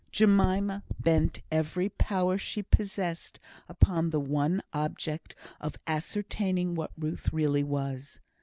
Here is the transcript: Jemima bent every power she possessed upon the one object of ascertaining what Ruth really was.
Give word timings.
Jemima 0.11 0.83
bent 0.99 1.41
every 1.51 1.87
power 1.87 2.35
she 2.39 2.63
possessed 2.63 3.39
upon 3.69 4.09
the 4.09 4.19
one 4.19 4.63
object 4.73 5.35
of 5.59 5.77
ascertaining 5.85 6.73
what 6.73 6.89
Ruth 6.97 7.31
really 7.31 7.63
was. 7.63 8.19